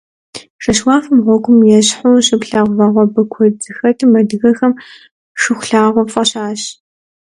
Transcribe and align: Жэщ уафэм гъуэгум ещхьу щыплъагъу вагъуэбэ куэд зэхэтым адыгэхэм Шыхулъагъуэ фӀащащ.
Жэщ 0.63 0.79
уафэм 0.85 1.17
гъуэгум 1.25 1.57
ещхьу 1.77 2.23
щыплъагъу 2.25 2.75
вагъуэбэ 2.77 3.21
куэд 3.31 3.55
зэхэтым 3.65 4.11
адыгэхэм 4.19 4.73
Шыхулъагъуэ 5.39 6.03
фӀащащ. 6.11 6.61